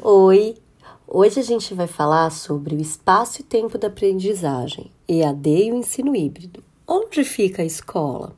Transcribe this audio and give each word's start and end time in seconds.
Oi! 0.00 0.54
Hoje 1.08 1.40
a 1.40 1.42
gente 1.42 1.74
vai 1.74 1.88
falar 1.88 2.30
sobre 2.30 2.76
o 2.76 2.80
espaço 2.80 3.40
e 3.40 3.44
tempo 3.44 3.76
da 3.76 3.88
aprendizagem, 3.88 4.92
EAD 5.08 5.48
e 5.48 5.72
o 5.72 5.74
ensino 5.74 6.14
híbrido. 6.14 6.62
Onde 6.86 7.24
fica 7.24 7.62
a 7.62 7.64
escola? 7.64 8.36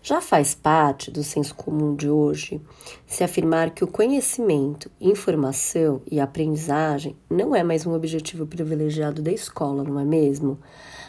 Já 0.00 0.20
faz 0.20 0.54
parte 0.54 1.10
do 1.10 1.24
senso 1.24 1.56
comum 1.56 1.96
de 1.96 2.08
hoje 2.08 2.60
se 3.04 3.24
afirmar 3.24 3.70
que 3.70 3.82
o 3.82 3.88
conhecimento, 3.88 4.88
informação 5.00 6.00
e 6.08 6.20
aprendizagem 6.20 7.16
não 7.28 7.54
é 7.54 7.64
mais 7.64 7.84
um 7.84 7.92
objetivo 7.92 8.46
privilegiado 8.46 9.20
da 9.20 9.32
escola, 9.32 9.82
não 9.82 9.98
é 9.98 10.04
mesmo? 10.04 10.56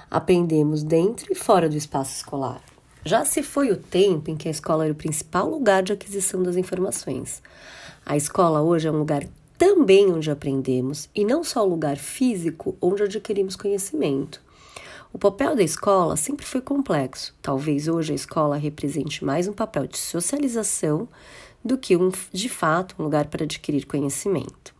Aprendemos 0.09 0.81
dentro 0.81 1.31
e 1.31 1.35
fora 1.35 1.69
do 1.69 1.77
espaço 1.77 2.15
escolar. 2.15 2.63
Já 3.05 3.23
se 3.23 3.43
foi 3.43 3.69
o 3.69 3.77
tempo 3.77 4.31
em 4.31 4.35
que 4.35 4.47
a 4.47 4.51
escola 4.51 4.85
era 4.85 4.93
o 4.93 4.97
principal 4.97 5.47
lugar 5.47 5.83
de 5.83 5.93
aquisição 5.93 6.41
das 6.41 6.55
informações. 6.55 7.43
A 8.03 8.17
escola 8.17 8.61
hoje 8.61 8.87
é 8.87 8.91
um 8.91 8.97
lugar 8.97 9.23
também 9.57 10.11
onde 10.11 10.29
aprendemos 10.29 11.09
e 11.15 11.25
não 11.25 11.43
só 11.43 11.65
o 11.65 11.69
lugar 11.69 11.97
físico 11.97 12.77
onde 12.81 13.03
adquirimos 13.03 13.55
conhecimento. 13.55 14.41
O 15.11 15.17
papel 15.17 15.55
da 15.55 15.63
escola 15.63 16.15
sempre 16.15 16.45
foi 16.45 16.61
complexo. 16.61 17.33
Talvez 17.41 17.87
hoje 17.87 18.11
a 18.11 18.15
escola 18.15 18.57
represente 18.57 19.25
mais 19.25 19.47
um 19.47 19.53
papel 19.53 19.87
de 19.87 19.97
socialização 19.97 21.07
do 21.63 21.77
que 21.77 21.97
um, 21.97 22.11
de 22.31 22.49
fato 22.49 22.95
um 22.99 23.03
lugar 23.03 23.27
para 23.27 23.45
adquirir 23.45 23.85
conhecimento. 23.85 24.75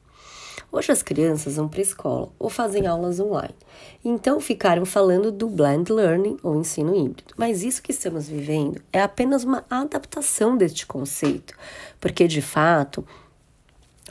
Hoje 0.70 0.92
as 0.92 1.02
crianças 1.02 1.56
vão 1.56 1.68
para 1.68 1.80
a 1.80 1.82
escola 1.82 2.30
ou 2.38 2.50
fazem 2.50 2.86
aulas 2.86 3.20
online. 3.20 3.56
Então 4.04 4.40
ficaram 4.40 4.86
falando 4.86 5.32
do 5.32 5.48
blend 5.48 5.92
learning 5.92 6.38
ou 6.44 6.60
ensino 6.60 6.94
híbrido. 6.94 7.34
Mas 7.38 7.64
isso 7.64 7.82
que 7.82 7.92
estamos 7.92 8.28
vivendo 8.28 8.82
é 8.92 9.02
apenas 9.02 9.46
uma 9.46 9.66
adaptação 9.70 10.58
deste 10.58 10.86
conceito, 10.86 11.56
porque 12.02 12.28
de 12.28 12.42
fato 12.42 13.04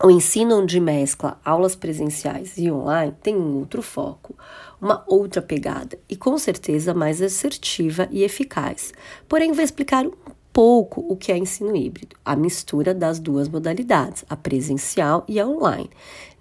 o 0.02 0.10
ensino 0.10 0.58
onde 0.58 0.78
mescla 0.78 1.40
aulas 1.42 1.74
presenciais 1.74 2.58
e 2.58 2.70
online 2.70 3.14
tem 3.22 3.34
um 3.34 3.56
outro 3.56 3.80
foco, 3.80 4.36
uma 4.80 5.02
outra 5.06 5.40
pegada 5.40 5.98
e 6.08 6.14
com 6.14 6.36
certeza 6.36 6.92
mais 6.92 7.22
assertiva 7.22 8.06
e 8.10 8.22
eficaz. 8.22 8.92
Porém, 9.26 9.52
vou 9.52 9.64
explicar 9.64 10.04
um 10.04 10.12
pouco 10.52 11.00
o 11.08 11.16
que 11.16 11.32
é 11.32 11.38
ensino 11.38 11.74
híbrido, 11.74 12.14
a 12.22 12.36
mistura 12.36 12.92
das 12.92 13.18
duas 13.18 13.48
modalidades, 13.48 14.24
a 14.28 14.36
presencial 14.36 15.24
e 15.26 15.40
a 15.40 15.46
online. 15.46 15.90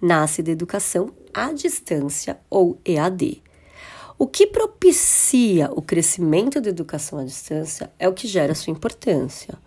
Nasce 0.02 0.42
da 0.42 0.52
educação 0.52 1.10
à 1.32 1.50
distância 1.52 2.38
ou 2.50 2.78
EAD. 2.84 3.42
O 4.18 4.26
que 4.26 4.46
propicia 4.46 5.70
o 5.72 5.80
crescimento 5.80 6.60
da 6.60 6.70
educação 6.70 7.18
à 7.18 7.24
distância 7.24 7.90
é 7.98 8.08
o 8.08 8.14
que 8.14 8.26
gera 8.26 8.54
sua 8.54 8.70
importância. 8.70 9.58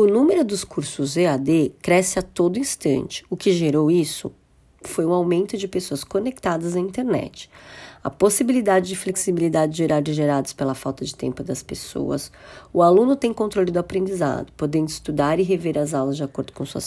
O 0.00 0.06
número 0.06 0.44
dos 0.44 0.62
cursos 0.62 1.16
EAD 1.16 1.74
cresce 1.82 2.20
a 2.20 2.22
todo 2.22 2.56
instante. 2.56 3.24
O 3.28 3.36
que 3.36 3.50
gerou 3.50 3.90
isso 3.90 4.32
foi 4.80 5.04
um 5.04 5.12
aumento 5.12 5.56
de 5.56 5.66
pessoas 5.66 6.04
conectadas 6.04 6.76
à 6.76 6.78
internet. 6.78 7.50
A 8.04 8.08
possibilidade 8.08 8.86
de 8.90 8.94
flexibilidade 8.94 9.72
de 9.72 9.82
horários 9.82 10.14
gerados 10.14 10.52
pela 10.52 10.72
falta 10.72 11.04
de 11.04 11.12
tempo 11.12 11.42
das 11.42 11.64
pessoas. 11.64 12.30
O 12.72 12.80
aluno 12.80 13.16
tem 13.16 13.34
controle 13.34 13.72
do 13.72 13.80
aprendizado, 13.80 14.52
podendo 14.56 14.88
estudar 14.88 15.40
e 15.40 15.42
rever 15.42 15.76
as 15.76 15.92
aulas 15.92 16.16
de 16.16 16.22
acordo 16.22 16.52
com 16.52 16.64
sua 16.64 16.80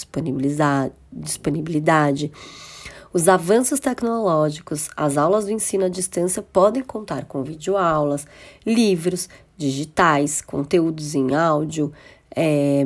disponibilidade. 1.11 2.31
Os 3.11 3.27
avanços 3.27 3.81
tecnológicos, 3.81 4.87
as 4.95 5.17
aulas 5.17 5.43
do 5.43 5.51
ensino 5.51 5.83
à 5.83 5.89
distância 5.89 6.41
podem 6.41 6.81
contar 6.81 7.25
com 7.25 7.43
videoaulas, 7.43 8.25
livros 8.65 9.27
digitais, 9.57 10.41
conteúdos 10.41 11.13
em 11.13 11.35
áudio, 11.35 11.91
é, 12.35 12.83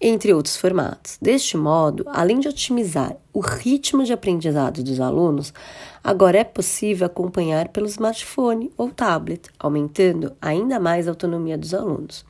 entre 0.00 0.32
outros 0.32 0.56
formatos. 0.56 1.18
Deste 1.20 1.56
modo, 1.56 2.04
além 2.08 2.40
de 2.40 2.48
otimizar 2.48 3.16
o 3.32 3.40
ritmo 3.40 4.04
de 4.04 4.12
aprendizado 4.12 4.82
dos 4.82 5.00
alunos, 5.00 5.52
agora 6.02 6.38
é 6.38 6.44
possível 6.44 7.06
acompanhar 7.06 7.68
pelo 7.68 7.86
smartphone 7.86 8.70
ou 8.76 8.90
tablet, 8.90 9.48
aumentando 9.58 10.32
ainda 10.40 10.78
mais 10.78 11.06
a 11.08 11.10
autonomia 11.10 11.56
dos 11.56 11.72
alunos. 11.72 12.24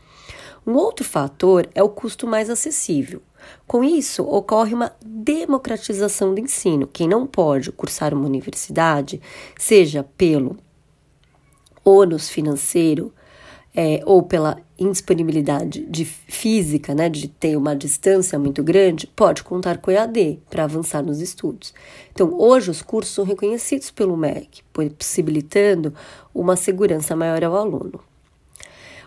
Um 0.67 0.75
outro 0.75 1.05
fator 1.05 1.69
é 1.75 1.83
o 1.83 1.89
custo 1.89 2.27
mais 2.27 2.51
acessível. 2.51 3.23
Com 3.67 3.83
isso, 3.83 4.23
ocorre 4.23 4.75
uma 4.75 4.93
democratização 5.05 6.35
do 6.35 6.41
ensino. 6.41 6.87
Quem 6.87 7.09
não 7.09 7.27
pode 7.27 7.73
cursar 7.73 8.13
uma 8.13 8.27
universidade, 8.27 9.21
seja 9.59 10.05
pelo 10.17 10.59
ônus 11.83 12.29
financeiro 12.29 13.13
é, 13.75 14.03
ou 14.05 14.23
pela 14.23 14.59
indisponibilidade 14.79 15.85
de 15.87 16.05
física, 16.05 16.95
né, 16.95 17.09
de 17.09 17.29
ter 17.29 17.57
uma 17.57 17.77
distância 17.77 18.39
muito 18.39 18.63
grande, 18.63 19.07
pode 19.07 19.43
contar 19.43 19.79
com 19.79 19.91
EAD 19.91 20.41
para 20.49 20.65
avançar 20.65 21.03
nos 21.03 21.21
estudos. 21.21 21.73
Então, 22.13 22.35
hoje 22.39 22.71
os 22.71 22.83
cursos 22.83 23.15
são 23.15 23.25
reconhecidos 23.25 23.91
pelo 23.91 24.17
MEC, 24.17 24.63
possibilitando 24.73 25.95
uma 26.35 26.57
segurança 26.57 27.15
maior 27.15 27.45
ao 27.45 27.57
aluno. 27.57 28.01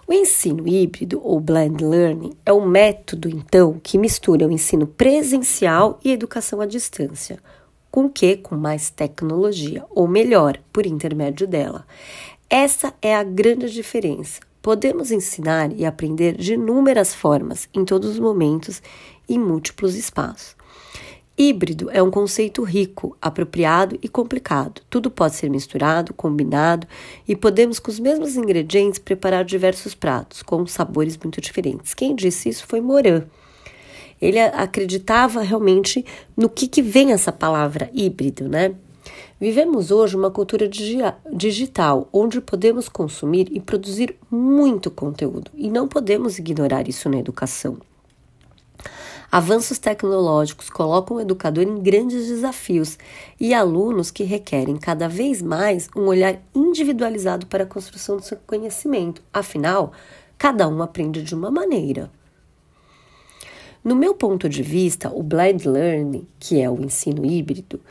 O 0.05 0.13
ensino 0.13 0.67
híbrido 0.67 1.21
ou 1.23 1.39
blend 1.39 1.83
learning 1.83 2.33
é 2.45 2.51
um 2.51 2.65
método, 2.65 3.29
então, 3.29 3.79
que 3.81 3.97
mistura 3.97 4.45
o 4.45 4.51
ensino 4.51 4.85
presencial 4.85 5.97
e 6.03 6.11
educação 6.11 6.59
à 6.59 6.65
distância. 6.65 7.39
Com 7.89 8.09
que? 8.09 8.35
Com 8.37 8.55
mais 8.55 8.89
tecnologia, 8.89 9.85
ou 9.89 10.07
melhor, 10.07 10.59
por 10.73 10.85
intermédio 10.85 11.47
dela. 11.47 11.85
Essa 12.49 12.93
é 13.01 13.15
a 13.15 13.23
grande 13.23 13.69
diferença. 13.71 14.41
Podemos 14.63 15.11
ensinar 15.11 15.73
e 15.73 15.85
aprender 15.85 16.37
de 16.37 16.53
inúmeras 16.53 17.13
formas, 17.13 17.67
em 17.73 17.83
todos 17.83 18.11
os 18.11 18.17
momentos 18.17 18.81
e 19.27 19.37
múltiplos 19.37 19.93
espaços. 19.93 20.55
Híbrido 21.37 21.89
é 21.91 22.01
um 22.01 22.09
conceito 22.09 22.63
rico, 22.63 23.17
apropriado 23.21 23.99
e 24.01 24.07
complicado. 24.07 24.81
Tudo 24.89 25.11
pode 25.11 25.35
ser 25.35 25.49
misturado, 25.49 26.13
combinado 26.13 26.87
e 27.27 27.35
podemos, 27.35 27.77
com 27.77 27.91
os 27.91 27.99
mesmos 27.99 28.37
ingredientes, 28.37 28.99
preparar 28.99 29.43
diversos 29.43 29.93
pratos 29.93 30.41
com 30.41 30.65
sabores 30.65 31.17
muito 31.17 31.41
diferentes. 31.41 31.93
Quem 31.93 32.15
disse 32.15 32.47
isso 32.47 32.65
foi 32.65 32.79
Moran. 32.79 33.25
Ele 34.21 34.39
acreditava 34.39 35.41
realmente 35.41 36.05
no 36.37 36.47
que, 36.47 36.67
que 36.69 36.81
vem 36.81 37.11
essa 37.11 37.33
palavra 37.33 37.89
híbrido, 37.93 38.47
né? 38.47 38.73
Vivemos 39.39 39.91
hoje 39.91 40.15
uma 40.15 40.31
cultura 40.31 40.69
digital 40.69 42.07
onde 42.13 42.39
podemos 42.39 42.87
consumir 42.87 43.49
e 43.51 43.59
produzir 43.59 44.15
muito 44.31 44.89
conteúdo 44.89 45.51
e 45.53 45.69
não 45.69 45.87
podemos 45.87 46.39
ignorar 46.39 46.87
isso 46.87 47.09
na 47.09 47.17
educação. 47.17 47.77
Avanços 49.31 49.79
tecnológicos 49.79 50.69
colocam 50.69 51.17
o 51.17 51.19
educador 51.19 51.63
em 51.63 51.81
grandes 51.81 52.27
desafios 52.27 52.99
e 53.39 53.51
alunos 53.51 54.11
que 54.11 54.23
requerem 54.23 54.77
cada 54.77 55.09
vez 55.09 55.41
mais 55.41 55.89
um 55.95 56.01
olhar 56.01 56.39
individualizado 56.53 57.47
para 57.47 57.63
a 57.63 57.67
construção 57.67 58.17
do 58.17 58.23
seu 58.23 58.37
conhecimento. 58.45 59.23
Afinal, 59.33 59.91
cada 60.37 60.67
um 60.67 60.83
aprende 60.83 61.23
de 61.23 61.33
uma 61.33 61.49
maneira. 61.49 62.11
No 63.83 63.95
meu 63.95 64.13
ponto 64.13 64.47
de 64.47 64.61
vista, 64.61 65.11
o 65.11 65.23
blend 65.23 65.67
learning, 65.67 66.27
que 66.39 66.61
é 66.61 66.69
o 66.69 66.79
ensino 66.81 67.25
híbrido, 67.25 67.81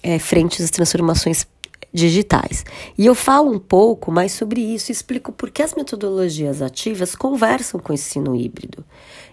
é, 0.00 0.20
Frente 0.20 0.62
às 0.62 0.70
Transformações 0.70 1.48
Digitais. 1.92 2.64
E 2.96 3.06
eu 3.06 3.16
falo 3.16 3.50
um 3.50 3.58
pouco 3.58 4.12
mais 4.12 4.30
sobre 4.32 4.60
isso 4.60 4.92
explico 4.92 5.32
por 5.32 5.50
que 5.50 5.62
as 5.62 5.74
metodologias 5.74 6.62
ativas 6.62 7.16
conversam 7.16 7.80
com 7.80 7.92
o 7.92 7.94
ensino 7.94 8.36
híbrido. 8.36 8.84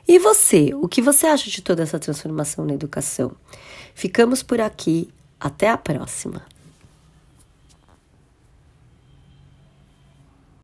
E 0.08 0.18
você, 0.18 0.74
o 0.74 0.88
que 0.88 1.02
você 1.02 1.28
acha 1.28 1.48
de 1.48 1.62
toda 1.62 1.84
essa 1.84 2.00
transformação 2.00 2.66
na 2.66 2.74
educação? 2.74 3.34
Ficamos 3.94 4.42
por 4.42 4.60
aqui, 4.60 5.10
até 5.40 5.70
a 5.70 5.78
próxima! 5.78 6.42